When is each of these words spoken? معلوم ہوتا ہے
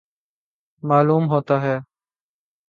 معلوم 0.83 1.23
ہوتا 1.29 1.61
ہے 1.61 1.77